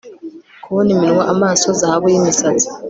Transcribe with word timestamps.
Kubona 0.63 0.89
iminwa 0.95 1.23
amaso 1.33 1.67
zahabu 1.79 2.05
yimisatsi 2.13 2.67